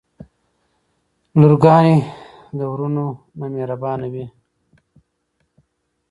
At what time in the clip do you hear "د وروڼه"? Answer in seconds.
2.57-3.03